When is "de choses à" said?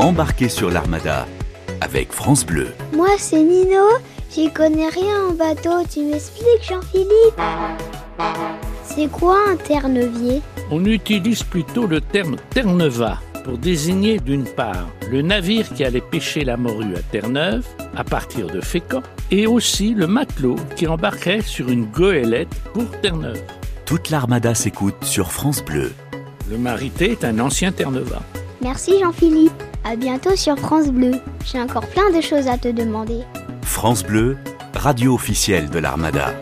32.10-32.58